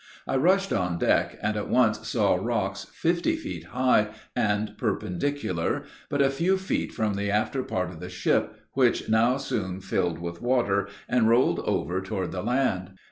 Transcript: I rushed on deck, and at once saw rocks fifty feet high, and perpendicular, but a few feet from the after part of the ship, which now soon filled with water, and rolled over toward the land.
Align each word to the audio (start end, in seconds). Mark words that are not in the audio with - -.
I 0.27 0.35
rushed 0.35 0.73
on 0.73 0.97
deck, 0.97 1.37
and 1.43 1.55
at 1.55 1.69
once 1.69 2.07
saw 2.07 2.33
rocks 2.33 2.85
fifty 2.85 3.35
feet 3.35 3.65
high, 3.65 4.07
and 4.35 4.75
perpendicular, 4.75 5.83
but 6.09 6.23
a 6.23 6.31
few 6.31 6.57
feet 6.57 6.91
from 6.91 7.13
the 7.13 7.29
after 7.29 7.61
part 7.61 7.91
of 7.91 7.99
the 7.99 8.09
ship, 8.09 8.51
which 8.73 9.09
now 9.09 9.37
soon 9.37 9.79
filled 9.79 10.17
with 10.17 10.41
water, 10.41 10.87
and 11.07 11.29
rolled 11.29 11.59
over 11.59 12.01
toward 12.01 12.31
the 12.31 12.41
land. 12.41 12.93